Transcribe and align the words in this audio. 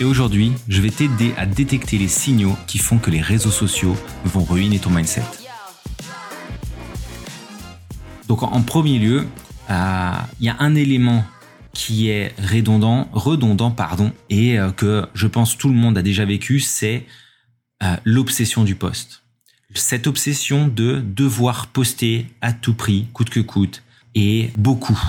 et 0.00 0.04
aujourd'hui, 0.04 0.52
je 0.68 0.80
vais 0.80 0.90
t'aider 0.90 1.34
à 1.36 1.46
détecter 1.46 1.98
les 1.98 2.08
signaux 2.08 2.56
qui 2.66 2.78
font 2.78 2.98
que 2.98 3.10
les 3.10 3.20
réseaux 3.20 3.50
sociaux 3.50 3.96
vont 4.24 4.44
ruiner 4.44 4.78
ton 4.78 4.90
mindset. 4.90 5.22
Donc 8.28 8.42
en 8.42 8.62
premier 8.62 8.98
lieu, 8.98 9.26
euh, 9.70 10.12
il 10.40 10.46
y 10.46 10.48
a 10.48 10.56
un 10.58 10.74
élément 10.74 11.24
qui 11.72 12.08
est 12.08 12.34
redondant, 12.40 13.08
redondant 13.12 13.70
pardon, 13.70 14.12
et 14.30 14.58
euh, 14.58 14.70
que 14.70 15.06
je 15.14 15.26
pense 15.26 15.56
tout 15.56 15.68
le 15.68 15.74
monde 15.74 15.96
a 15.96 16.02
déjà 16.02 16.24
vécu, 16.24 16.60
c'est 16.60 17.06
euh, 17.82 17.96
l'obsession 18.04 18.64
du 18.64 18.74
poste. 18.74 19.22
Cette 19.74 20.06
obsession 20.06 20.68
de 20.68 21.00
devoir 21.00 21.68
poster 21.68 22.26
à 22.40 22.52
tout 22.52 22.74
prix, 22.74 23.06
coûte 23.12 23.30
que 23.30 23.40
coûte, 23.40 23.82
et 24.14 24.50
beaucoup. 24.56 25.00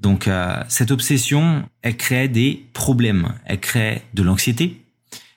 Donc 0.00 0.28
euh, 0.28 0.62
cette 0.68 0.90
obsession, 0.90 1.68
elle 1.82 1.96
crée 1.96 2.28
des 2.28 2.66
problèmes, 2.72 3.34
elle 3.44 3.58
crée 3.58 4.02
de 4.14 4.22
l'anxiété, 4.22 4.84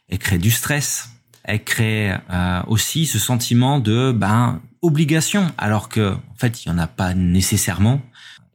elle 0.08 0.20
crée 0.20 0.38
du 0.38 0.52
stress, 0.52 1.10
elle 1.44 1.64
crée 1.64 2.12
euh, 2.30 2.62
aussi 2.68 3.08
ce 3.08 3.18
sentiment 3.18 3.80
de 3.80 4.12
ben 4.12 4.62
obligation, 4.84 5.52
alors 5.58 5.90
que 5.90 6.14
en 6.14 6.36
fait 6.38 6.64
il 6.64 6.70
y 6.70 6.72
en 6.72 6.78
a 6.78 6.88
pas 6.88 7.14
nécessairement. 7.14 8.02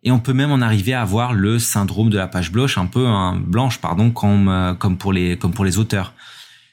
Et 0.04 0.12
on 0.12 0.20
peut 0.20 0.32
même 0.32 0.52
en 0.52 0.60
arriver 0.60 0.92
à 0.92 1.02
avoir 1.02 1.32
le 1.32 1.58
syndrome 1.58 2.10
de 2.10 2.18
la 2.18 2.28
page 2.28 2.52
blanche, 2.52 2.78
un 2.78 2.86
peu 2.86 3.04
hein, 3.08 3.42
blanche 3.44 3.78
pardon, 3.78 4.12
comme 4.12 4.48
euh, 4.48 4.74
comme 4.74 4.98
pour 4.98 5.12
les 5.12 5.36
comme 5.36 5.52
pour 5.52 5.64
les 5.64 5.78
auteurs. 5.78 6.14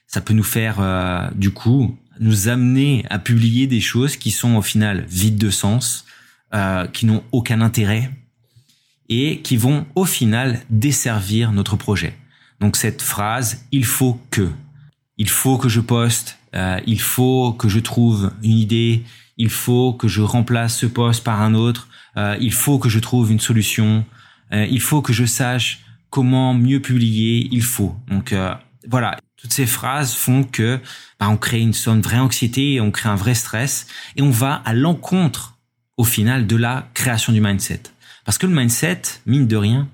Ça 0.06 0.22
peut 0.22 0.36
nous 0.36 0.44
faire 0.44 1.32
du 1.34 1.50
coup 1.50 1.98
nous 2.20 2.48
amener 2.48 3.04
à 3.10 3.18
publier 3.18 3.66
des 3.66 3.82
choses 3.82 4.16
qui 4.16 4.30
sont 4.30 4.58
au 4.58 4.62
final 4.62 5.06
vides 5.10 5.40
de 5.40 5.50
sens, 5.50 6.06
qui 6.92 7.08
n'ont 7.08 7.24
aucun 7.32 7.62
intérêt, 7.62 8.12
qui 9.44 9.58
vont 9.58 9.86
au 9.96 10.06
final 10.06 10.62
desservir 10.70 11.52
notre 11.52 11.76
projet. 11.76 12.14
Donc 12.60 12.78
cette 12.78 13.02
phrase, 13.02 13.66
il 13.72 13.86
faut 13.86 14.20
que, 14.32 14.50
il 15.18 15.30
faut 15.30 15.58
que 15.58 15.70
je 15.70 15.82
poste, 15.82 16.38
euh, 16.56 16.80
il 16.86 17.02
faut 17.02 17.54
que 17.54 17.68
je 17.68 17.80
trouve 17.80 18.32
une 18.42 18.58
idée, 18.58 19.04
il 19.38 19.50
faut 19.50 19.94
que 19.94 20.08
je 20.08 20.22
remplace 20.22 20.78
ce 20.78 20.86
poste 20.86 21.24
par 21.24 21.42
un 21.42 21.54
autre, 21.54 21.88
euh, 22.18 22.38
il 22.40 22.54
faut 22.54 22.80
que 22.80 22.90
je 22.90 23.00
trouve 23.00 23.32
une 23.32 23.40
solution, 23.40 24.06
euh, 24.54 24.66
il 24.70 24.82
faut 24.82 25.02
que 25.02 25.14
je 25.14 25.26
sache 25.26 25.82
comment 26.10 26.54
mieux 26.54 26.80
publier, 26.80 27.48
il 27.52 27.64
faut. 27.64 27.96
Donc 28.08 28.36
voilà, 28.88 29.18
toutes 29.36 29.54
ces 29.54 29.66
phrases 29.66 30.14
font 30.14 30.44
que 30.44 30.80
bah, 31.20 31.28
on 31.30 31.38
crée 31.38 31.60
une, 31.60 31.74
une 31.88 32.02
vraie 32.02 32.20
anxiété, 32.20 32.80
on 32.80 32.92
crée 32.92 33.10
un 33.10 33.16
vrai 33.16 33.34
stress 33.34 33.88
et 34.16 34.22
on 34.22 34.30
va 34.30 34.62
à 34.66 34.74
l'encontre 34.74 35.58
au 35.98 36.04
final 36.04 36.48
de 36.48 36.56
la 36.56 36.88
création 36.94 37.34
du 37.34 37.42
mindset. 37.42 37.84
Parce 38.26 38.38
que 38.38 38.48
le 38.48 38.56
mindset, 38.56 39.02
mine 39.26 39.48
de 39.48 39.56
rien, 39.56 39.90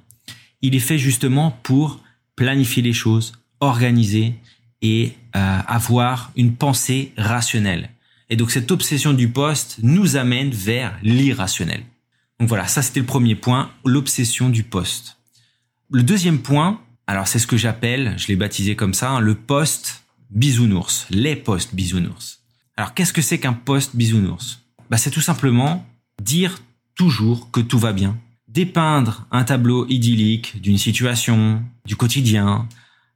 il 0.61 0.75
est 0.75 0.80
fait 0.80 0.97
justement 0.97 1.52
pour 1.63 2.03
planifier 2.36 2.81
les 2.81 2.94
choses, 2.94 3.33
organiser 3.59 4.36
et 4.81 5.13
euh, 5.36 5.59
avoir 5.67 6.31
une 6.36 6.55
pensée 6.55 7.11
rationnelle. 7.17 7.89
Et 8.30 8.36
donc 8.36 8.52
cette 8.52 8.71
obsession 8.71 9.13
du 9.13 9.30
poste 9.30 9.77
nous 9.81 10.16
amène 10.16 10.52
vers 10.52 10.97
l'irrationnel. 11.02 11.83
Donc 12.39 12.48
voilà, 12.48 12.67
ça 12.67 12.81
c'était 12.81 12.99
le 12.99 13.05
premier 13.05 13.36
point, 13.36 13.71
l'obsession 13.83 14.49
du 14.49 14.64
poste. 14.64 15.17
Le 15.92 16.03
deuxième 16.03 16.39
point, 16.39 16.80
alors 17.08 17.27
c'est 17.27 17.39
ce 17.39 17.48
que 17.48 17.58
j'appelle, 17.58 18.14
je 18.17 18.27
l'ai 18.27 18.36
baptisé 18.36 18.76
comme 18.76 18.93
ça, 18.93 19.09
hein, 19.09 19.20
le 19.20 19.36
poste 19.36 20.03
bisounours, 20.30 21.08
les 21.09 21.36
postes 21.36 21.73
bisounours. 21.73 22.43
Alors 22.77 22.93
qu'est-ce 22.93 23.14
que 23.14 23.21
c'est 23.21 23.39
qu'un 23.39 23.53
poste 23.53 23.95
bisounours? 23.95 24.61
Bah, 24.89 24.98
C'est 24.98 25.11
tout 25.11 25.21
simplement 25.21 25.86
dire 26.21 26.59
toujours 26.95 27.49
que 27.52 27.59
tout 27.59 27.80
va 27.80 27.93
bien. 27.93 28.17
Dépeindre 28.49 29.27
un 29.32 29.43
tableau 29.43 29.86
idyllique 29.87 30.61
d'une 30.61 30.77
situation, 30.77 31.61
du 31.86 31.95
quotidien, 31.95 32.67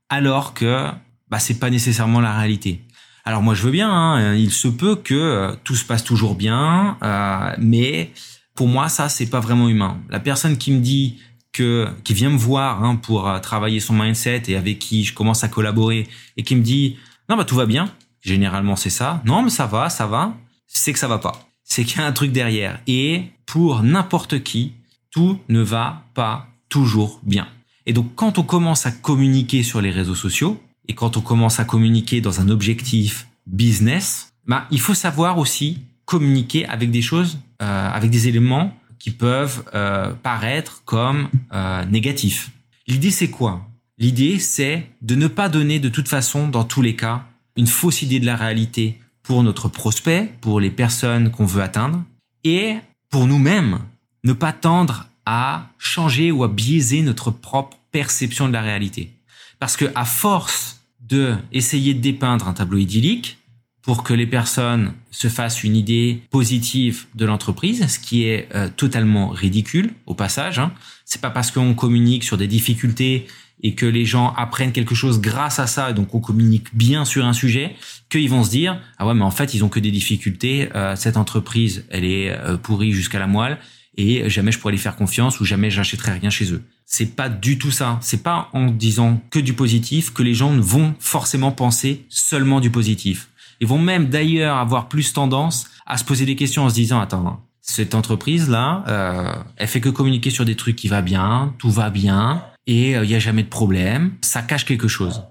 alors 0.10 0.54
que 0.54 0.90
bah, 1.30 1.40
c'est 1.40 1.60
pas 1.60 1.70
nécessairement 1.70 2.22
la 2.22 2.38
réalité. 2.38 2.82
Alors 3.26 3.42
moi 3.42 3.54
je 3.54 3.64
veux 3.64 3.72
bien, 3.72 3.90
hein, 3.90 4.36
il 4.36 4.52
se 4.52 4.68
peut 4.68 4.96
que 4.96 5.14
euh, 5.14 5.56
tout 5.64 5.76
se 5.76 5.86
passe 5.86 6.04
toujours 6.04 6.36
bien, 6.36 6.98
euh, 7.02 7.56
mais 7.58 8.12
pour 8.54 8.68
moi 8.68 8.90
ça 8.90 9.10
c'est 9.10 9.28
pas 9.28 9.40
vraiment 9.40 9.70
humain. 9.70 10.02
La 10.10 10.20
personne 10.20 10.58
qui 10.58 10.72
me 10.72 10.82
dit 10.82 11.20
que 11.52 11.88
qui 12.04 12.14
vient 12.14 12.30
me 12.30 12.38
voir 12.38 12.84
hein, 12.84 12.96
pour 12.98 13.28
euh, 13.28 13.40
travailler 13.40 13.80
son 13.80 13.94
mindset 13.94 14.44
et 14.48 14.58
avec 14.58 14.80
qui 14.80 15.04
je 15.04 15.14
commence 15.14 15.44
à 15.44 15.48
collaborer 15.48 16.08
et 16.38 16.44
qui 16.44 16.56
me 16.56 16.62
dit 16.62 16.98
non 17.30 17.38
bah 17.38 17.46
tout 17.46 17.56
va 17.56 17.66
bien, 17.66 17.90
généralement 18.22 18.76
c'est 18.76 18.90
ça. 18.90 19.22
Non 19.26 19.42
mais 19.42 19.50
ça 19.50 19.66
va, 19.66 19.90
ça 19.90 20.06
va, 20.06 20.36
c'est 20.68 20.92
que 20.92 21.00
ça 21.00 21.08
va 21.08 21.18
pas 21.18 21.48
c'est 21.64 21.86
qu'il 21.86 22.00
y 22.00 22.04
a 22.04 22.06
un 22.06 22.12
truc 22.12 22.32
derrière. 22.32 22.80
Et 22.88 23.24
pour 23.46 23.84
n'importe 23.84 24.44
qui, 24.44 24.74
tout 25.13 25.40
ne 25.47 25.62
va 25.62 26.03
pas 26.13 26.47
toujours 26.68 27.22
bien. 27.24 27.47
Et 27.85 27.94
donc 27.94 28.16
quand 28.16 28.40
on 28.40 28.44
commence 28.44 28.85
à 28.85 28.91
communiquer 28.91 29.63
sur 29.63 29.79
les 29.79 29.91
réseaux 29.91 30.16
sociaux, 30.16 30.62
et 30.88 30.94
quand 30.94 31.16
on 31.16 31.22
commence 31.22 31.59
à 31.59 31.66
communiquer 31.66 32.19
dans 32.19 32.41
un 32.41 32.50
objectif 32.50 33.28
business, 33.47 34.34
bah, 34.47 34.68
il 34.72 34.79
faut 34.79 34.94
savoir 34.94 35.38
aussi 35.38 35.84
communiquer 36.06 36.66
avec 36.66 36.91
des 36.91 37.01
choses, 37.01 37.40
euh, 37.62 37.90
avec 37.90 38.09
des 38.09 38.28
éléments 38.28 38.75
qui 39.00 39.12
peuvent 39.12 39.63
euh, 39.74 40.13
paraître 40.13 40.81
comme 40.84 41.30
euh, 41.53 41.85
négatifs. 41.85 42.51
L'idée 42.88 43.12
c'est 43.12 43.30
quoi? 43.30 43.66
L'idée 43.97 44.40
c'est 44.40 44.90
de 45.01 45.16
ne 45.16 45.28
pas 45.28 45.47
donner 45.47 45.80
de 45.80 45.90
toute 45.90 46.09
façon, 46.09 46.47
dans 46.47 46.63
tous 46.63 46.81
les 46.81 46.95
cas, 46.95 47.25
une 47.56 47.68
fausse 47.68 48.01
idée 48.01 48.19
de 48.19 48.25
la 48.25 48.35
réalité 48.35 49.00
pour 49.22 49.44
notre 49.44 49.69
prospect, 49.69 50.34
pour 50.41 50.59
les 50.59 50.72
personnes 50.72 51.31
qu'on 51.31 51.45
veut 51.45 51.62
atteindre, 51.62 52.03
et 52.44 52.78
pour 53.09 53.28
nous-mêmes, 53.28 53.80
ne 54.24 54.34
pas 54.34 54.54
tendre 54.54 55.08
à 55.26 55.70
changer 55.78 56.32
ou 56.32 56.44
à 56.44 56.48
biaiser 56.48 57.02
notre 57.02 57.32
propre 57.32 57.78
perception 57.92 58.48
de 58.48 58.54
la 58.54 58.62
réalité. 58.62 59.12
Parce 59.60 59.78
que 59.78 59.86
à 59.96 60.06
force 60.06 60.82
de 61.02 61.36
essayer 61.52 61.94
de 61.94 62.00
dépeindre 62.00 62.48
un 62.48 62.54
tableau 62.54 62.78
idyllique 62.78 63.38
pour 63.82 64.04
que 64.04 64.14
les 64.14 64.26
personnes 64.26 64.94
se 65.12 65.28
fassent 65.28 65.64
une 65.64 65.76
idée 65.76 66.22
positive 66.32 67.06
de 67.16 67.26
l'entreprise, 67.26 67.86
ce 67.88 68.00
qui 68.00 68.24
est 68.24 68.48
euh, 68.56 68.70
totalement 68.76 69.28
ridicule 69.30 69.92
au 70.06 70.16
passage. 70.16 70.58
Hein. 70.58 70.72
C'est 71.06 71.22
pas 71.22 71.30
parce 71.30 71.52
qu'on 71.52 71.74
communique 71.74 72.24
sur 72.24 72.38
des 72.38 72.48
difficultés 72.48 73.28
et 73.62 73.76
que 73.76 73.86
les 73.86 74.06
gens 74.06 74.34
apprennent 74.36 74.72
quelque 74.72 74.96
chose 74.96 75.22
grâce 75.22 75.60
à 75.60 75.68
ça, 75.68 75.94
donc 75.94 76.16
on 76.16 76.20
communique 76.20 76.76
bien 76.76 77.06
sur 77.06 77.26
un 77.26 77.34
sujet, 77.34 77.76
qu'ils 78.10 78.30
vont 78.30 78.44
se 78.44 78.50
dire 78.50 78.80
ah 78.98 79.08
ouais 79.08 79.14
mais 79.14 79.24
en 79.24 79.32
fait 79.32 79.54
ils 79.54 79.64
ont 79.64 79.70
que 79.70 79.80
des 79.80 79.92
difficultés, 79.92 80.70
euh, 80.76 80.96
cette 80.96 81.18
entreprise 81.18 81.86
elle 81.90 82.04
est 82.06 82.32
euh, 82.32 82.58
pourrie 82.58 82.92
jusqu'à 82.92 83.20
la 83.20 83.28
moelle 83.28 83.58
et 83.96 84.30
jamais 84.30 84.52
je 84.52 84.59
pourrais 84.59 84.74
les 84.74 84.80
faire 84.80 84.96
confiance 84.96 85.40
ou 85.40 85.46
jamais 85.46 85.70
j'achèterai 85.70 86.14
rien 86.14 86.30
chez 86.30 86.52
eux. 86.52 86.64
C'est 86.86 87.16
pas 87.16 87.30
du 87.30 87.58
tout 87.58 87.72
ça. 87.72 88.00
C'est 88.02 88.24
pas 88.24 88.50
en 88.54 88.68
disant 88.68 89.22
que 89.30 89.40
du 89.40 89.54
positif 89.54 90.14
que 90.14 90.24
les 90.24 90.34
gens 90.34 90.52
vont 90.59 90.96
forcément 91.00 91.52
penser 91.52 92.06
seulement 92.09 92.59
du 92.59 92.70
positif. 92.70 93.30
Ils 93.62 93.68
vont 93.68 93.80
même 93.80 94.09
d'ailleurs 94.09 94.58
avoir 94.58 94.90
plus 94.90 95.14
tendance 95.14 95.68
à 95.86 95.98
se 95.98 96.04
poser 96.04 96.26
des 96.26 96.36
questions 96.36 96.64
en 96.64 96.70
se 96.70 96.76
disant 96.76 97.00
attends 97.00 97.42
cette 97.66 97.96
entreprise 97.96 98.50
là, 98.50 98.84
euh, 98.90 99.34
elle 99.56 99.68
fait 99.70 99.80
que 99.80 99.88
communiquer 99.88 100.30
sur 100.30 100.44
des 100.44 100.56
trucs 100.56 100.75
qui 100.75 100.90
va 100.90 101.02
bien, 101.02 101.56
tout 101.60 101.72
va 101.72 101.90
bien, 101.90 102.44
et 102.68 102.92
il 102.92 102.96
euh, 102.96 103.06
n'y 103.06 103.16
a 103.16 103.20
jamais 103.20 103.44
de 103.44 103.48
problème. 103.48 104.12
Ça 104.22 104.42
cache 104.42 104.66
quelque 104.66 104.90
chose. 104.90 105.24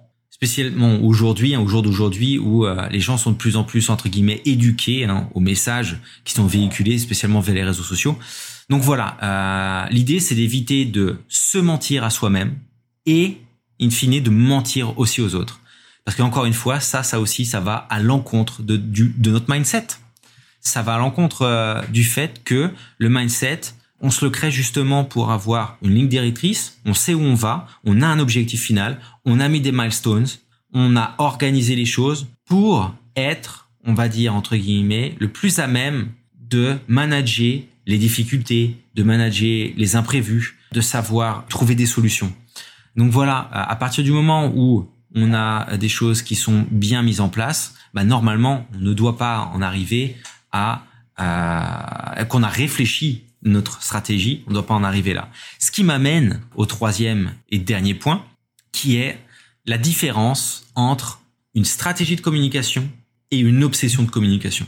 Spécialement 0.43 0.99
aujourd'hui, 1.05 1.55
hein, 1.55 1.61
au 1.61 1.69
jour 1.69 1.83
d'aujourd'hui, 1.83 2.37
où 2.37 2.67
euh, 2.67 2.89
les 2.89 2.99
gens 2.99 3.17
sont 3.17 3.31
de 3.31 3.37
plus 3.37 3.55
en 3.55 3.63
plus 3.63 3.91
entre 3.91 4.09
guillemets 4.09 4.43
éduqués 4.45 5.05
hein, 5.05 5.29
aux 5.35 5.39
messages 5.39 6.01
qui 6.25 6.33
sont 6.33 6.47
véhiculés, 6.47 6.99
spécialement 6.99 7.39
via 7.39 7.55
les 7.55 7.63
réseaux 7.63 7.85
sociaux. 7.85 8.19
Donc 8.69 8.83
voilà, 8.83 9.17
euh, 9.23 9.89
l'idée 9.93 10.19
c'est 10.19 10.35
d'éviter 10.35 10.85
de 10.85 11.21
se 11.29 11.59
mentir 11.59 12.03
à 12.03 12.11
soi-même 12.11 12.57
et, 13.07 13.37
in 13.81 13.91
fine, 13.91 14.21
de 14.21 14.31
mentir 14.31 14.99
aussi 14.99 15.21
aux 15.21 15.37
autres. 15.37 15.61
Parce 16.05 16.17
qu'encore 16.17 16.47
une 16.47 16.55
fois, 16.55 16.81
ça, 16.81 17.05
ça 17.05 17.21
aussi, 17.21 17.47
ça 17.47 17.61
va 17.61 17.77
à 17.77 18.01
l'encontre 18.01 18.65
de, 18.65 18.77
de 18.77 19.31
notre 19.31 19.49
mindset. 19.49 19.87
Ça 20.61 20.83
va 20.83 20.97
à 20.97 20.99
l'encontre 20.99 21.85
du 21.93 22.03
fait 22.03 22.43
que 22.43 22.73
le 22.99 23.09
mindset, 23.09 23.61
on 24.03 24.11
se 24.11 24.25
le 24.25 24.31
crée 24.31 24.51
justement 24.51 25.05
pour 25.05 25.31
avoir 25.31 25.79
une 25.81 25.95
ligne 25.95 26.09
directrice, 26.09 26.79
on 26.85 26.93
sait 26.93 27.15
où 27.15 27.21
on 27.21 27.35
va, 27.35 27.69
on 27.85 28.03
a 28.03 28.07
un 28.07 28.19
objectif 28.19 28.61
final, 28.61 29.01
on 29.25 29.39
a 29.39 29.49
mis 29.49 29.61
des 29.61 29.73
milestones, 29.73 30.27
on 30.75 30.97
a 30.97 31.15
organisé 31.19 31.77
les 31.77 31.87
choses 31.87 32.27
pour 32.47 32.93
être, 33.15 33.71
on 33.85 33.95
va 33.95 34.09
dire 34.09 34.35
entre 34.35 34.57
guillemets, 34.57 35.15
le 35.21 35.29
plus 35.29 35.61
à 35.61 35.69
même 35.69 36.11
de 36.35 36.77
manager 36.89 37.61
les 37.87 37.99
difficultés, 37.99 38.77
de 38.95 39.03
manager 39.05 39.71
les 39.77 39.97
imprévus, 39.97 40.59
de 40.73 40.81
savoir 40.81 41.47
trouver 41.47 41.77
des 41.77 41.87
solutions. 41.87 42.33
Donc 42.97 43.11
voilà, 43.11 43.49
à 43.53 43.77
partir 43.77 44.05
du 44.05 44.11
moment 44.11 44.53
où 44.55 44.89
on 45.15 45.33
a 45.33 45.77
des 45.77 45.89
choses 45.89 46.23
qui 46.23 46.35
sont 46.35 46.67
bien 46.71 47.03
mises 47.03 47.21
en 47.21 47.29
place, 47.29 47.75
bah 47.95 48.05
normalement, 48.05 48.67
on 48.75 48.79
ne 48.79 48.95
doit 48.95 49.17
pas 49.17 49.51
en 49.55 49.63
arriver 49.63 50.17
à, 50.51 50.83
à 51.17 52.25
qu'on 52.29 52.43
a 52.43 52.49
réfléchi 52.49 53.25
notre 53.43 53.83
stratégie, 53.83 54.43
on 54.47 54.51
ne 54.51 54.55
doit 54.55 54.67
pas 54.67 54.75
en 54.75 54.85
arriver 54.85 55.15
là. 55.15 55.31
Ce 55.59 55.71
qui 55.71 55.85
m'amène 55.85 56.41
au 56.55 56.67
troisième 56.67 57.35
et 57.51 57.59
dernier 57.59 57.95
point, 57.95 58.25
qui 58.73 58.97
est 58.97 59.19
la 59.67 59.79
différence 59.79 60.67
entre 60.75 61.21
une 61.55 61.65
stratégie 61.65 62.17
de 62.17 62.21
communication 62.21 62.89
et 63.31 63.39
une 63.39 63.65
obsession 63.65 64.03
de 64.03 64.11
communication. 64.11 64.67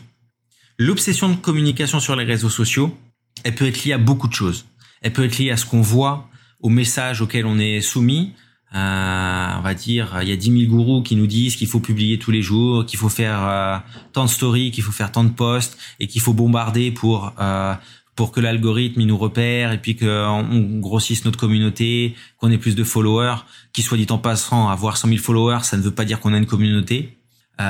L'obsession 0.78 1.28
de 1.28 1.36
communication 1.36 2.00
sur 2.00 2.16
les 2.16 2.24
réseaux 2.24 2.50
sociaux, 2.50 2.96
elle 3.44 3.54
peut 3.54 3.66
être 3.66 3.84
liée 3.84 3.92
à 3.92 3.98
beaucoup 3.98 4.28
de 4.28 4.32
choses. 4.32 4.66
Elle 5.02 5.12
peut 5.12 5.24
être 5.24 5.38
liée 5.38 5.50
à 5.50 5.56
ce 5.56 5.66
qu'on 5.66 5.80
voit, 5.80 6.28
aux 6.60 6.68
messages 6.68 7.20
auxquels 7.20 7.46
on 7.46 7.58
est 7.58 7.80
soumis. 7.80 8.32
Euh, 8.74 9.54
on 9.56 9.60
va 9.60 9.74
dire, 9.74 10.18
il 10.22 10.28
y 10.28 10.32
a 10.32 10.36
10 10.36 10.66
000 10.66 10.72
gourous 10.72 11.02
qui 11.02 11.14
nous 11.14 11.28
disent 11.28 11.54
qu'il 11.54 11.68
faut 11.68 11.78
publier 11.78 12.18
tous 12.18 12.32
les 12.32 12.42
jours, 12.42 12.84
qu'il 12.86 12.98
faut 12.98 13.08
faire 13.08 13.40
euh, 13.44 13.78
tant 14.12 14.24
de 14.24 14.30
stories, 14.30 14.72
qu'il 14.72 14.82
faut 14.82 14.92
faire 14.92 15.12
tant 15.12 15.22
de 15.22 15.30
posts 15.30 15.78
et 16.00 16.08
qu'il 16.08 16.20
faut 16.20 16.32
bombarder 16.32 16.90
pour 16.90 17.32
euh, 17.38 17.74
pour 18.14 18.32
que 18.32 18.40
l'algorithme 18.40 19.00
il 19.00 19.06
nous 19.06 19.18
repère 19.18 19.72
et 19.72 19.78
puis 19.78 19.96
qu'on 19.96 20.78
grossisse 20.80 21.24
notre 21.24 21.38
communauté, 21.38 22.14
qu'on 22.38 22.50
ait 22.50 22.58
plus 22.58 22.74
de 22.76 22.84
followers. 22.84 23.36
Qui 23.72 23.82
soit 23.82 23.98
dit 23.98 24.06
en 24.10 24.18
passant, 24.18 24.68
avoir 24.68 24.96
100 24.96 25.08
000 25.08 25.20
followers, 25.20 25.60
ça 25.62 25.76
ne 25.76 25.82
veut 25.82 25.90
pas 25.90 26.04
dire 26.04 26.20
qu'on 26.20 26.32
a 26.32 26.38
une 26.38 26.46
communauté. 26.46 27.18
Euh, 27.60 27.64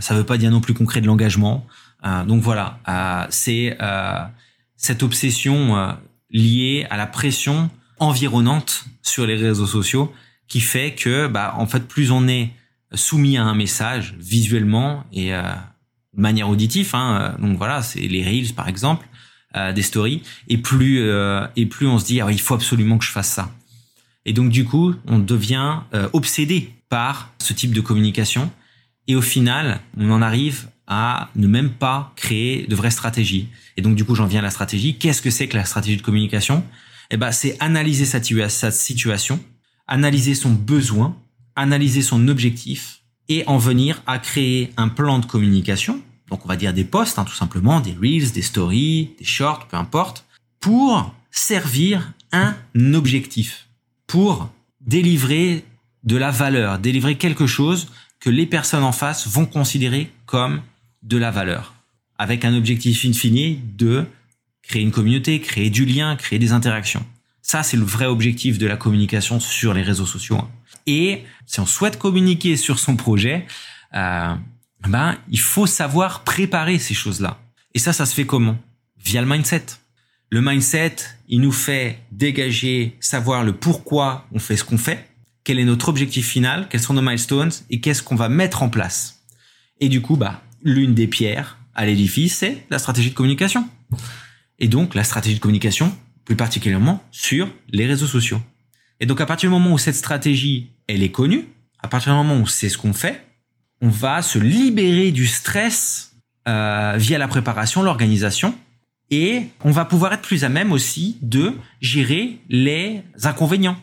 ça 0.00 0.14
ne 0.14 0.18
veut 0.18 0.26
pas 0.26 0.36
dire 0.36 0.50
non 0.50 0.60
plus 0.60 0.74
qu'on 0.74 0.84
crée 0.84 1.00
de 1.00 1.06
l'engagement. 1.06 1.66
Euh, 2.04 2.24
donc 2.24 2.42
voilà, 2.42 2.78
euh, 2.88 3.26
c'est 3.30 3.76
euh, 3.80 4.24
cette 4.76 5.02
obsession 5.02 5.76
euh, 5.76 5.92
liée 6.30 6.86
à 6.90 6.96
la 6.96 7.06
pression 7.06 7.70
environnante 7.98 8.84
sur 9.02 9.26
les 9.26 9.36
réseaux 9.36 9.66
sociaux 9.66 10.12
qui 10.48 10.60
fait 10.60 10.94
que, 10.94 11.26
bah, 11.26 11.54
en 11.56 11.66
fait, 11.66 11.88
plus 11.88 12.10
on 12.10 12.28
est 12.28 12.50
soumis 12.92 13.38
à 13.38 13.44
un 13.44 13.54
message 13.54 14.14
visuellement 14.18 15.04
et 15.12 15.30
de 15.30 16.20
manière 16.20 16.48
auditive, 16.48 16.90
hein, 16.94 17.34
donc 17.40 17.56
voilà, 17.56 17.82
c'est 17.82 18.00
les 18.00 18.22
reels 18.22 18.52
par 18.54 18.68
exemple, 18.68 19.08
euh, 19.56 19.72
des 19.72 19.82
stories. 19.82 20.22
Et 20.48 20.58
plus 20.58 21.00
euh, 21.00 21.46
et 21.56 21.66
plus 21.66 21.86
on 21.86 21.98
se 21.98 22.04
dit 22.04 22.20
il 22.30 22.40
faut 22.40 22.54
absolument 22.54 22.98
que 22.98 23.04
je 23.04 23.10
fasse 23.10 23.28
ça. 23.28 23.50
Et 24.24 24.32
donc 24.32 24.50
du 24.50 24.64
coup 24.64 24.94
on 25.06 25.18
devient 25.18 25.80
euh, 25.94 26.08
obsédé 26.12 26.72
par 26.88 27.32
ce 27.38 27.52
type 27.52 27.72
de 27.72 27.80
communication. 27.80 28.50
Et 29.08 29.16
au 29.16 29.22
final 29.22 29.80
on 29.96 30.10
en 30.10 30.22
arrive 30.22 30.68
à 30.86 31.30
ne 31.36 31.46
même 31.46 31.70
pas 31.70 32.12
créer 32.16 32.66
de 32.66 32.74
vraies 32.74 32.90
stratégies. 32.90 33.48
Et 33.76 33.82
donc 33.82 33.96
du 33.96 34.04
coup 34.04 34.14
j'en 34.14 34.26
viens 34.26 34.40
à 34.40 34.44
la 34.44 34.50
stratégie. 34.50 34.96
Qu'est-ce 34.96 35.22
que 35.22 35.30
c'est 35.30 35.48
que 35.48 35.56
la 35.56 35.64
stratégie 35.64 35.96
de 35.96 36.02
communication? 36.02 36.64
Eh 37.10 37.16
ben 37.16 37.32
c'est 37.32 37.56
analyser 37.60 38.04
sa 38.06 38.70
situation 38.70 39.40
analyser 39.86 40.34
son 40.34 40.50
besoin 40.50 41.14
analyser 41.56 42.02
son 42.02 42.28
objectif 42.28 43.00
et 43.28 43.44
en 43.46 43.58
venir 43.58 44.02
à 44.06 44.18
créer 44.18 44.72
un 44.76 44.88
plan 44.88 45.18
de 45.18 45.26
communication 45.26 46.00
donc 46.28 46.44
on 46.44 46.48
va 46.48 46.56
dire 46.56 46.72
des 46.72 46.84
posts, 46.84 47.18
hein, 47.18 47.24
tout 47.24 47.34
simplement, 47.34 47.80
des 47.80 47.92
reels, 47.92 48.32
des 48.32 48.42
stories, 48.42 49.14
des 49.18 49.24
shorts, 49.24 49.68
peu 49.68 49.76
importe, 49.76 50.24
pour 50.60 51.14
servir 51.30 52.12
un 52.32 52.54
objectif, 52.94 53.66
pour 54.06 54.50
délivrer 54.80 55.64
de 56.04 56.16
la 56.16 56.30
valeur, 56.30 56.78
délivrer 56.78 57.16
quelque 57.16 57.46
chose 57.46 57.88
que 58.20 58.30
les 58.30 58.46
personnes 58.46 58.84
en 58.84 58.92
face 58.92 59.26
vont 59.28 59.46
considérer 59.46 60.10
comme 60.26 60.62
de 61.02 61.16
la 61.16 61.30
valeur, 61.30 61.74
avec 62.18 62.44
un 62.44 62.54
objectif 62.54 63.04
infini 63.04 63.60
de 63.76 64.06
créer 64.62 64.82
une 64.82 64.92
communauté, 64.92 65.40
créer 65.40 65.70
du 65.70 65.84
lien, 65.84 66.16
créer 66.16 66.38
des 66.38 66.52
interactions. 66.52 67.04
Ça, 67.42 67.62
c'est 67.62 67.76
le 67.76 67.84
vrai 67.84 68.06
objectif 68.06 68.56
de 68.58 68.66
la 68.66 68.76
communication 68.76 69.38
sur 69.38 69.74
les 69.74 69.82
réseaux 69.82 70.06
sociaux. 70.06 70.36
Hein. 70.36 70.48
Et 70.86 71.24
si 71.46 71.60
on 71.60 71.66
souhaite 71.66 71.98
communiquer 71.98 72.56
sur 72.56 72.78
son 72.78 72.96
projet, 72.96 73.46
euh, 73.94 74.34
ben, 74.88 75.16
il 75.28 75.40
faut 75.40 75.66
savoir 75.66 76.24
préparer 76.24 76.78
ces 76.78 76.94
choses-là. 76.94 77.38
Et 77.74 77.78
ça, 77.78 77.92
ça 77.92 78.06
se 78.06 78.14
fait 78.14 78.26
comment? 78.26 78.58
Via 78.98 79.20
le 79.20 79.26
mindset. 79.26 79.64
Le 80.30 80.40
mindset, 80.40 80.96
il 81.28 81.40
nous 81.40 81.52
fait 81.52 82.00
dégager, 82.10 82.96
savoir 83.00 83.44
le 83.44 83.52
pourquoi 83.52 84.26
on 84.32 84.38
fait 84.38 84.56
ce 84.56 84.64
qu'on 84.64 84.78
fait, 84.78 85.08
quel 85.44 85.58
est 85.58 85.64
notre 85.64 85.88
objectif 85.88 86.28
final, 86.28 86.68
quels 86.68 86.80
sont 86.80 86.94
nos 86.94 87.02
milestones 87.02 87.52
et 87.70 87.80
qu'est-ce 87.80 88.02
qu'on 88.02 88.16
va 88.16 88.28
mettre 88.28 88.62
en 88.62 88.68
place. 88.68 89.22
Et 89.80 89.88
du 89.88 90.00
coup, 90.00 90.16
bah, 90.16 90.42
l'une 90.62 90.94
des 90.94 91.06
pierres 91.06 91.58
à 91.74 91.86
l'édifice, 91.86 92.38
c'est 92.38 92.64
la 92.70 92.78
stratégie 92.78 93.10
de 93.10 93.14
communication. 93.14 93.68
Et 94.58 94.68
donc, 94.68 94.94
la 94.94 95.04
stratégie 95.04 95.36
de 95.36 95.40
communication, 95.40 95.96
plus 96.24 96.36
particulièrement 96.36 97.02
sur 97.10 97.48
les 97.68 97.86
réseaux 97.86 98.06
sociaux. 98.06 98.40
Et 99.00 99.06
donc, 99.06 99.20
à 99.20 99.26
partir 99.26 99.50
du 99.50 99.54
moment 99.54 99.72
où 99.72 99.78
cette 99.78 99.96
stratégie, 99.96 100.70
elle 100.86 101.02
est 101.02 101.10
connue, 101.10 101.46
à 101.80 101.88
partir 101.88 102.12
du 102.12 102.18
moment 102.18 102.40
où 102.40 102.46
c'est 102.46 102.68
ce 102.68 102.78
qu'on 102.78 102.92
fait, 102.92 103.24
on 103.80 103.88
va 103.88 104.22
se 104.22 104.38
libérer 104.38 105.10
du 105.10 105.26
stress 105.26 106.14
euh, 106.48 106.94
via 106.96 107.18
la 107.18 107.28
préparation, 107.28 107.82
l'organisation, 107.82 108.54
et 109.10 109.44
on 109.62 109.70
va 109.70 109.84
pouvoir 109.84 110.12
être 110.12 110.22
plus 110.22 110.44
à 110.44 110.48
même 110.48 110.72
aussi 110.72 111.18
de 111.22 111.52
gérer 111.80 112.38
les 112.48 113.02
inconvénients, 113.22 113.76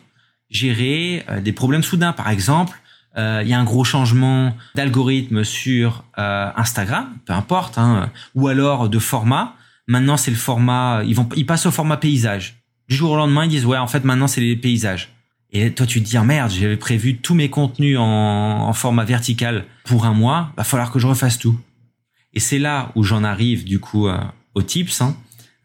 gérer 0.50 1.24
euh, 1.28 1.40
des 1.40 1.52
problèmes 1.52 1.82
soudains. 1.82 2.12
Par 2.12 2.30
exemple, 2.30 2.78
euh, 3.16 3.40
il 3.42 3.48
y 3.48 3.52
a 3.52 3.58
un 3.58 3.64
gros 3.64 3.84
changement 3.84 4.56
d'algorithme 4.74 5.44
sur 5.44 6.04
Instagram, 6.16 7.16
peu 7.26 7.32
importe, 7.32 7.78
hein, 7.78 8.10
ou 8.34 8.48
alors 8.48 8.88
de 8.88 8.98
format. 8.98 9.54
Maintenant, 9.88 10.16
c'est 10.16 10.30
le 10.30 10.36
format. 10.36 11.02
Ils 11.04 11.14
vont, 11.14 11.28
ils 11.36 11.46
passent 11.46 11.66
au 11.66 11.72
format 11.72 11.96
paysage. 11.96 12.62
Du 12.88 12.94
jour 12.94 13.10
au 13.10 13.16
lendemain, 13.16 13.44
ils 13.44 13.50
disent 13.50 13.66
ouais, 13.66 13.78
en 13.78 13.86
fait, 13.86 14.04
maintenant, 14.04 14.28
c'est 14.28 14.40
les 14.40 14.56
paysages. 14.56 15.12
Et 15.52 15.70
toi, 15.72 15.86
tu 15.86 16.02
te 16.02 16.08
dis, 16.08 16.16
ah, 16.16 16.24
merde, 16.24 16.50
j'avais 16.50 16.78
prévu 16.78 17.18
tous 17.18 17.34
mes 17.34 17.50
contenus 17.50 17.98
en, 17.98 18.72
format 18.72 19.04
vertical 19.04 19.66
pour 19.84 20.06
un 20.06 20.14
mois, 20.14 20.50
va 20.56 20.64
falloir 20.64 20.90
que 20.90 20.98
je 20.98 21.06
refasse 21.06 21.38
tout. 21.38 21.58
Et 22.32 22.40
c'est 22.40 22.58
là 22.58 22.90
où 22.94 23.02
j'en 23.02 23.22
arrive, 23.22 23.64
du 23.64 23.78
coup, 23.78 24.08
euh, 24.08 24.18
au 24.54 24.62
tips. 24.62 25.02
Hein. 25.02 25.14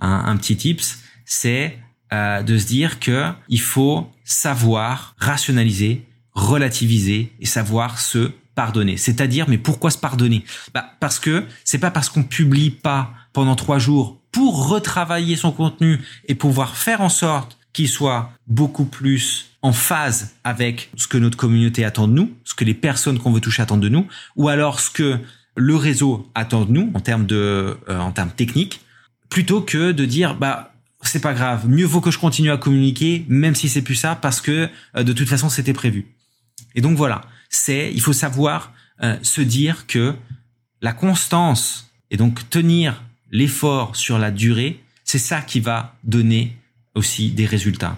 Un, 0.02 0.36
petit 0.36 0.58
tips, 0.58 1.00
c'est 1.26 1.80
euh, 2.12 2.44
de 2.44 2.58
se 2.58 2.68
dire 2.68 3.00
que 3.00 3.32
il 3.48 3.62
faut 3.62 4.12
savoir 4.26 5.16
rationaliser, 5.18 6.06
relativiser 6.34 7.32
et 7.40 7.46
savoir 7.46 8.00
se 8.00 8.32
pardonner. 8.56 8.98
C'est-à-dire, 8.98 9.46
mais 9.48 9.58
pourquoi 9.58 9.90
se 9.90 9.98
pardonner? 9.98 10.44
Bah, 10.74 10.92
Parce 11.00 11.20
que 11.20 11.46
c'est 11.64 11.78
pas 11.78 11.92
parce 11.92 12.10
qu'on 12.10 12.24
publie 12.24 12.72
pas 12.72 13.14
pendant 13.32 13.56
trois 13.56 13.80
jours 13.80 14.20
pour 14.32 14.68
retravailler 14.68 15.38
son 15.38 15.52
contenu 15.52 16.00
et 16.28 16.36
pouvoir 16.36 16.76
faire 16.76 17.00
en 17.00 17.10
sorte 17.10 17.58
qu'il 17.78 17.88
soit 17.88 18.32
beaucoup 18.48 18.86
plus 18.86 19.52
en 19.62 19.72
phase 19.72 20.34
avec 20.44 20.90
ce 20.98 21.06
que 21.06 21.20
notre 21.20 21.38
communauté 21.38 21.86
attend 21.86 22.08
de 22.08 22.14
nous, 22.14 22.34
ce 22.44 22.56
que 22.56 22.66
les 22.66 22.74
personnes 22.74 23.20
qu'on 23.20 23.32
veut 23.32 23.40
toucher 23.40 23.62
attendent 23.62 23.84
de 23.84 23.90
nous, 23.90 24.08
ou 24.36 24.50
alors 24.50 24.80
ce 24.80 24.90
que 24.90 25.20
le 25.56 25.76
réseau 25.76 26.28
attend 26.34 26.66
de 26.66 26.72
nous 26.72 26.90
en 26.96 27.00
termes 27.02 27.28
de, 27.28 27.78
euh, 27.88 28.00
en 28.00 28.12
termes 28.12 28.32
techniques, 28.32 28.82
plutôt 29.30 29.62
que 29.62 29.92
de 29.92 30.06
dire 30.06 30.34
bah 30.34 30.74
c'est 31.04 31.22
pas 31.22 31.36
grave, 31.36 31.70
mieux 31.70 31.86
vaut 31.86 32.02
que 32.02 32.10
je 32.10 32.18
continue 32.18 32.50
à 32.50 32.58
communiquer, 32.58 33.26
même 33.28 33.54
si 33.54 33.70
c'est 33.70 33.84
plus 33.84 33.94
ça, 33.94 34.16
parce 34.16 34.42
que 34.42 34.70
euh, 34.96 35.04
de 35.04 35.14
toute 35.14 35.30
façon 35.30 35.48
c'était 35.48 35.74
prévu. 35.74 36.08
Et 36.74 36.82
donc 36.82 36.98
voilà, 36.98 37.22
c'est 37.48 37.92
il 37.94 38.02
faut 38.02 38.12
savoir 38.12 38.74
euh, 39.04 39.18
se 39.22 39.42
dire 39.42 39.86
que 39.86 40.16
la 40.82 40.94
constance 40.94 41.92
et 42.10 42.18
donc 42.18 42.50
tenir 42.50 43.04
l'effort 43.30 43.96
sur 43.96 44.18
la 44.18 44.32
durée, 44.32 44.82
c'est 45.04 45.20
ça 45.20 45.42
qui 45.42 45.60
va 45.60 45.96
donner 46.04 46.58
aussi 46.98 47.30
des 47.30 47.46
résultats. 47.46 47.98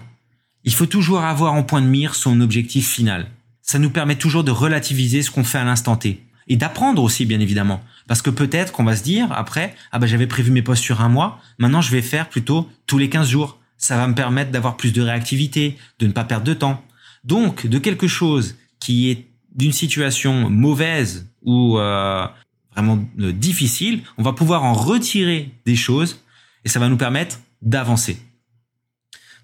Il 0.64 0.74
faut 0.74 0.86
toujours 0.86 1.22
avoir 1.22 1.54
en 1.54 1.62
point 1.62 1.80
de 1.80 1.86
mire 1.86 2.14
son 2.14 2.40
objectif 2.40 2.88
final. 2.88 3.26
Ça 3.62 3.78
nous 3.78 3.90
permet 3.90 4.16
toujours 4.16 4.44
de 4.44 4.50
relativiser 4.50 5.22
ce 5.22 5.30
qu'on 5.30 5.44
fait 5.44 5.58
à 5.58 5.64
l'instant 5.64 5.96
T. 5.96 6.22
Et 6.48 6.56
d'apprendre 6.56 7.02
aussi, 7.02 7.26
bien 7.26 7.40
évidemment. 7.40 7.82
Parce 8.08 8.22
que 8.22 8.30
peut-être 8.30 8.72
qu'on 8.72 8.84
va 8.84 8.96
se 8.96 9.02
dire, 9.02 9.30
après, 9.32 9.74
ah 9.92 9.98
ben 9.98 10.06
j'avais 10.06 10.26
prévu 10.26 10.50
mes 10.50 10.62
postes 10.62 10.82
sur 10.82 11.00
un 11.00 11.08
mois, 11.08 11.40
maintenant 11.58 11.80
je 11.80 11.90
vais 11.92 12.02
faire 12.02 12.28
plutôt 12.28 12.68
tous 12.86 12.98
les 12.98 13.08
15 13.08 13.28
jours. 13.28 13.58
Ça 13.78 13.96
va 13.96 14.06
me 14.08 14.14
permettre 14.14 14.50
d'avoir 14.50 14.76
plus 14.76 14.92
de 14.92 15.00
réactivité, 15.00 15.78
de 16.00 16.06
ne 16.06 16.12
pas 16.12 16.24
perdre 16.24 16.44
de 16.44 16.54
temps. 16.54 16.84
Donc, 17.24 17.66
de 17.66 17.78
quelque 17.78 18.08
chose 18.08 18.56
qui 18.80 19.10
est 19.10 19.26
d'une 19.54 19.72
situation 19.72 20.50
mauvaise 20.50 21.30
ou 21.42 21.78
euh, 21.78 22.26
vraiment 22.74 23.04
euh, 23.20 23.32
difficile, 23.32 24.02
on 24.18 24.22
va 24.22 24.32
pouvoir 24.32 24.64
en 24.64 24.74
retirer 24.74 25.52
des 25.66 25.76
choses 25.76 26.20
et 26.64 26.68
ça 26.68 26.80
va 26.80 26.88
nous 26.88 26.96
permettre 26.96 27.38
d'avancer. 27.62 28.18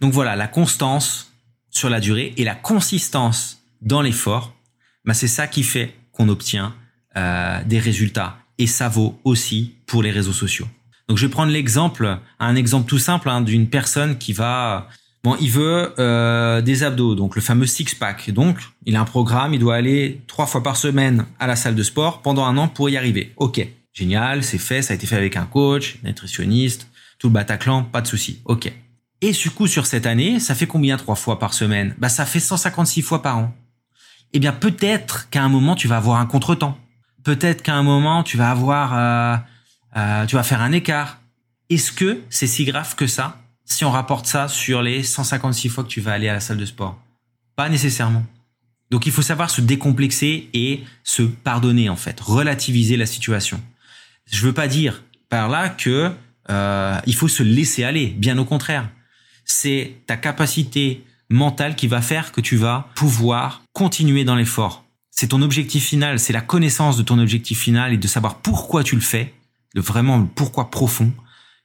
Donc 0.00 0.12
voilà, 0.12 0.36
la 0.36 0.48
constance 0.48 1.32
sur 1.70 1.90
la 1.90 2.00
durée 2.00 2.34
et 2.36 2.44
la 2.44 2.54
consistance 2.54 3.58
dans 3.82 4.02
l'effort, 4.02 4.54
bah 5.04 5.14
c'est 5.14 5.28
ça 5.28 5.46
qui 5.46 5.62
fait 5.62 5.94
qu'on 6.12 6.28
obtient 6.28 6.74
euh, 7.16 7.62
des 7.64 7.78
résultats. 7.78 8.38
Et 8.58 8.66
ça 8.66 8.88
vaut 8.88 9.20
aussi 9.24 9.74
pour 9.86 10.02
les 10.02 10.10
réseaux 10.10 10.32
sociaux. 10.32 10.66
Donc 11.08 11.18
je 11.18 11.26
vais 11.26 11.30
prendre 11.30 11.52
l'exemple, 11.52 12.18
un 12.40 12.56
exemple 12.56 12.88
tout 12.88 12.98
simple 12.98 13.28
hein, 13.28 13.40
d'une 13.40 13.68
personne 13.68 14.18
qui 14.18 14.32
va, 14.32 14.88
bon, 15.22 15.36
il 15.40 15.50
veut 15.50 15.94
euh, 15.98 16.62
des 16.62 16.82
abdos, 16.82 17.14
donc 17.14 17.36
le 17.36 17.42
fameux 17.42 17.66
six 17.66 17.94
pack. 17.94 18.30
Donc 18.30 18.58
il 18.86 18.96
a 18.96 19.00
un 19.00 19.04
programme, 19.04 19.54
il 19.54 19.60
doit 19.60 19.76
aller 19.76 20.22
trois 20.26 20.46
fois 20.46 20.62
par 20.62 20.76
semaine 20.76 21.26
à 21.38 21.46
la 21.46 21.54
salle 21.54 21.74
de 21.74 21.82
sport 21.82 22.22
pendant 22.22 22.44
un 22.44 22.56
an 22.56 22.68
pour 22.68 22.88
y 22.88 22.96
arriver. 22.96 23.32
Ok, 23.36 23.66
génial, 23.92 24.42
c'est 24.42 24.58
fait, 24.58 24.82
ça 24.82 24.94
a 24.94 24.96
été 24.96 25.06
fait 25.06 25.16
avec 25.16 25.36
un 25.36 25.44
coach, 25.44 25.98
nutritionniste, 26.02 26.88
tout 27.18 27.28
le 27.28 27.34
Bataclan, 27.34 27.84
pas 27.84 28.00
de 28.00 28.06
souci. 28.06 28.40
Ok. 28.44 28.72
Et 29.22 29.32
du 29.32 29.50
coup, 29.50 29.66
sur 29.66 29.86
cette 29.86 30.06
année, 30.06 30.40
ça 30.40 30.54
fait 30.54 30.66
combien 30.66 30.96
trois 30.96 31.14
fois 31.14 31.38
par 31.38 31.54
semaine? 31.54 31.94
Bah, 31.98 32.08
ça 32.08 32.26
fait 32.26 32.40
156 32.40 33.02
fois 33.02 33.22
par 33.22 33.38
an. 33.38 33.54
eh 34.32 34.38
bien 34.38 34.52
peut-être 34.52 35.30
qu'à 35.30 35.42
un 35.42 35.48
moment 35.48 35.74
tu 35.74 35.88
vas 35.88 35.96
avoir 35.96 36.20
un 36.20 36.26
contretemps. 36.26 36.76
Peut-être 37.24 37.62
qu'à 37.62 37.74
un 37.74 37.82
moment 37.82 38.22
tu 38.22 38.36
vas 38.36 38.50
avoir, 38.50 38.94
euh, 38.94 39.36
euh, 39.96 40.26
tu 40.26 40.36
vas 40.36 40.42
faire 40.42 40.60
un 40.60 40.72
écart. 40.72 41.20
Est-ce 41.70 41.92
que 41.92 42.20
c'est 42.30 42.46
si 42.46 42.64
grave 42.64 42.94
que 42.94 43.06
ça 43.06 43.40
si 43.64 43.84
on 43.84 43.90
rapporte 43.90 44.26
ça 44.26 44.46
sur 44.46 44.80
les 44.80 45.02
156 45.02 45.68
fois 45.70 45.82
que 45.82 45.88
tu 45.88 46.00
vas 46.00 46.12
aller 46.12 46.28
à 46.28 46.34
la 46.34 46.40
salle 46.40 46.58
de 46.58 46.66
sport? 46.66 47.00
Pas 47.56 47.68
nécessairement. 47.68 48.24
Donc 48.90 49.06
il 49.06 49.12
faut 49.12 49.22
savoir 49.22 49.50
se 49.50 49.60
décomplexer 49.60 50.48
et 50.52 50.84
se 51.02 51.22
pardonner 51.22 51.88
en 51.88 51.96
fait, 51.96 52.20
relativiser 52.20 52.96
la 52.96 53.06
situation. 53.06 53.60
Je 54.30 54.44
veux 54.46 54.52
pas 54.52 54.68
dire 54.68 55.02
par 55.28 55.48
là 55.48 55.68
que 55.68 56.12
euh, 56.50 57.00
il 57.06 57.14
faut 57.14 57.28
se 57.28 57.42
laisser 57.42 57.82
aller, 57.82 58.08
bien 58.08 58.38
au 58.38 58.44
contraire. 58.44 58.88
C'est 59.46 59.94
ta 60.06 60.16
capacité 60.16 61.04
mentale 61.30 61.76
qui 61.76 61.86
va 61.86 62.02
faire 62.02 62.32
que 62.32 62.40
tu 62.40 62.56
vas 62.56 62.90
pouvoir 62.96 63.62
continuer 63.72 64.24
dans 64.24 64.34
l'effort. 64.34 64.84
C'est 65.10 65.28
ton 65.28 65.40
objectif 65.40 65.84
final, 65.84 66.18
c'est 66.18 66.32
la 66.32 66.40
connaissance 66.40 66.96
de 66.96 67.02
ton 67.02 67.18
objectif 67.18 67.60
final 67.60 67.94
et 67.94 67.96
de 67.96 68.06
savoir 68.06 68.40
pourquoi 68.40 68.84
tu 68.84 68.96
le 68.96 69.00
fais, 69.00 69.32
le 69.72 69.80
vraiment 69.80 70.18
le 70.18 70.26
pourquoi 70.26 70.70
profond, 70.70 71.12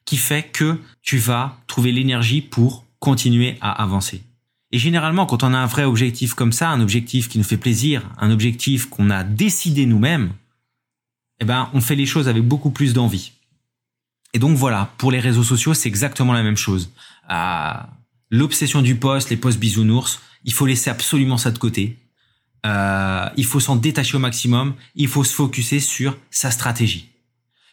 qui 0.06 0.18
fait 0.18 0.44
que 0.44 0.80
tu 1.02 1.18
vas 1.18 1.58
trouver 1.68 1.92
l'énergie 1.92 2.42
pour 2.42 2.86
continuer 3.00 3.58
à 3.62 3.72
avancer. 3.84 4.22
Et 4.72 4.78
généralement, 4.78 5.26
quand 5.26 5.44
on 5.44 5.54
a 5.54 5.58
un 5.58 5.66
vrai 5.66 5.84
objectif 5.84 6.34
comme 6.36 6.54
ça, 6.54 6.70
un 6.70 6.82
objectif 6.82 7.28
qui 7.28 7.40
nous 7.40 7.44
fait 7.44 7.58
plaisir, 7.58 8.10
un 8.20 8.32
objectif 8.32 8.90
qu'on 8.90 9.10
a 9.10 9.24
décidé 9.24 9.86
nous-mêmes, 9.86 10.32
eh 11.42 11.46
ben, 11.46 11.70
on 11.74 11.82
fait 11.82 11.96
les 11.96 12.06
choses 12.06 12.30
avec 12.30 12.44
beaucoup 12.44 12.70
plus 12.70 12.94
d'envie. 12.94 13.34
Et 14.34 14.40
donc 14.40 14.56
voilà, 14.58 14.94
pour 14.98 15.12
les 15.12 15.20
réseaux 15.20 15.44
sociaux, 15.44 15.74
c'est 15.74 15.90
exactement 15.90 16.34
la 16.34 16.44
même 16.44 16.58
chose. 16.58 16.92
Ah, 17.28 17.90
l'obsession 18.30 18.82
du 18.82 18.96
poste, 18.96 19.30
les 19.30 19.38
posts 19.38 19.60
bisounours, 19.60 20.20
il 20.44 20.54
faut 20.54 20.66
laisser 20.66 20.90
absolument 20.90 21.38
ça 21.38 21.52
de 21.52 21.58
côté. 21.58 21.98
Euh, 22.66 23.30
il 23.38 23.46
faut 23.46 23.60
s'en 23.60 23.76
détacher 23.76 24.16
au 24.16 24.20
maximum. 24.20 24.74
Il 24.96 25.08
faut 25.08 25.24
se 25.24 25.34
focuser 25.34 25.80
sur 25.80 26.18
sa 26.30 26.52
stratégie. 26.52 27.10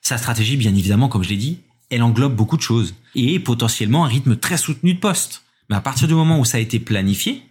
Sa 0.02 0.18
stratégie, 0.18 0.56
bien 0.56 0.74
évidemment, 0.74 1.08
comme 1.08 1.22
je 1.22 1.28
l'ai 1.28 1.36
dit, 1.36 1.60
elle 1.90 2.02
englobe 2.02 2.34
beaucoup 2.34 2.56
de 2.56 2.62
choses 2.62 2.94
et 3.14 3.38
potentiellement 3.38 4.04
un 4.04 4.08
rythme 4.08 4.36
très 4.36 4.56
soutenu 4.56 4.94
de 4.94 4.98
poste. 4.98 5.42
Mais 5.70 5.76
à 5.76 5.80
partir 5.80 6.08
du 6.08 6.14
moment 6.14 6.38
où 6.38 6.44
ça 6.44 6.58
a 6.58 6.60
été 6.60 6.78
planifié, 6.78 7.42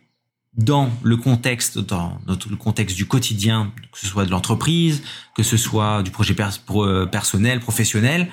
dans 0.55 0.89
le 1.03 1.17
contexte, 1.17 1.77
dans 1.77 2.19
le 2.27 2.55
contexte 2.55 2.95
du 2.95 3.05
quotidien, 3.05 3.71
que 3.91 3.99
ce 3.99 4.07
soit 4.07 4.25
de 4.25 4.31
l'entreprise, 4.31 5.03
que 5.35 5.43
ce 5.43 5.55
soit 5.55 6.01
du 6.01 6.09
projet 6.09 6.35
euh, 6.39 7.05
personnel, 7.05 7.59
professionnel, 7.59 8.27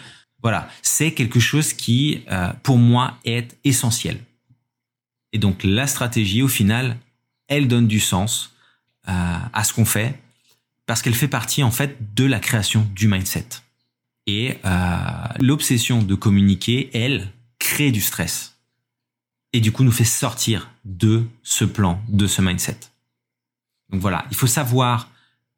voilà, 0.44 0.68
c'est 0.82 1.12
quelque 1.12 1.40
chose 1.40 1.72
qui, 1.72 2.22
euh, 2.30 2.52
pour 2.62 2.78
moi, 2.78 3.18
est 3.24 3.58
essentiel. 3.64 4.20
Et 5.32 5.38
donc 5.38 5.64
la 5.64 5.88
stratégie, 5.88 6.42
au 6.42 6.48
final, 6.48 6.96
elle 7.48 7.66
donne 7.66 7.88
du 7.88 7.98
sens 7.98 8.54
euh, 9.08 9.12
à 9.52 9.64
ce 9.64 9.72
qu'on 9.72 9.84
fait, 9.84 10.14
parce 10.86 11.02
qu'elle 11.02 11.14
fait 11.14 11.26
partie 11.26 11.64
en 11.64 11.72
fait 11.72 12.14
de 12.14 12.24
la 12.24 12.38
création 12.38 12.86
du 12.94 13.08
mindset. 13.08 13.48
Et 14.26 14.56
l'obsession 15.38 16.02
de 16.02 16.14
communiquer, 16.14 16.88
elle, 16.94 17.30
crée 17.58 17.90
du 17.90 18.00
stress 18.00 18.54
et 19.54 19.60
du 19.60 19.72
coup 19.72 19.84
nous 19.84 19.92
fait 19.92 20.04
sortir 20.04 20.68
de 20.84 21.24
ce 21.42 21.64
plan, 21.64 22.02
de 22.08 22.26
ce 22.26 22.42
mindset. 22.42 22.78
Donc 23.90 24.00
voilà, 24.00 24.26
il 24.30 24.36
faut 24.36 24.48
savoir 24.48 25.08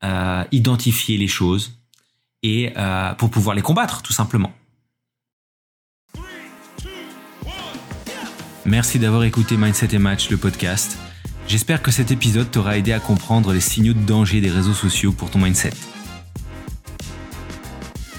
euh, 0.05 0.45
identifier 0.53 1.17
les 1.17 1.27
choses 1.27 1.79
et 2.43 2.73
euh, 2.77 3.15
pour 3.15 3.31
pouvoir 3.31 3.57
les 3.57 3.63
combattre 3.63 4.03
tout 4.03 4.13
simplement. 4.13 4.53
Merci 8.67 8.99
d'avoir 8.99 9.23
écouté 9.23 9.57
Mindset 9.57 9.95
et 9.95 9.99
Match, 9.99 10.29
le 10.29 10.37
podcast. 10.37 10.99
J'espère 11.47 11.83
que 11.83 11.93
cet 11.93 12.11
épisode 12.11 12.51
t'aura 12.51 12.77
aidé 12.77 12.93
à 12.93 12.99
comprendre 12.99 13.53
les 13.53 13.61
signaux 13.61 13.93
de 13.93 14.01
danger 14.01 14.41
des 14.41 14.51
réseaux 14.51 14.75
sociaux 14.75 15.13
pour 15.13 15.31
ton 15.31 15.39
mindset. 15.39 15.71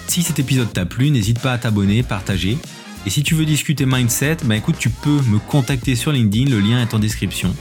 Si 0.07 0.23
cet 0.23 0.39
épisode 0.39 0.71
t'a 0.71 0.85
plu, 0.85 1.09
n'hésite 1.09 1.39
pas 1.39 1.51
à 1.51 1.57
t'abonner, 1.57 2.01
partager 2.01 2.57
et 3.05 3.09
si 3.09 3.23
tu 3.23 3.35
veux 3.35 3.45
discuter 3.45 3.85
mindset, 3.85 4.37
bah 4.45 4.55
écoute, 4.55 4.75
tu 4.79 4.89
peux 4.89 5.21
me 5.29 5.39
contacter 5.39 5.95
sur 5.95 6.11
LinkedIn, 6.11 6.49
le 6.49 6.59
lien 6.59 6.81
est 6.81 6.93
en 6.93 6.99
description. 6.99 7.55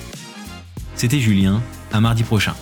C'était 0.95 1.21
Julien, 1.21 1.63
à 1.93 2.01
mardi 2.01 2.23
prochain. 2.23 2.55